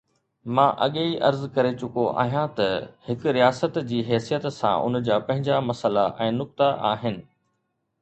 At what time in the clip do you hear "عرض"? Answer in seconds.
1.29-1.43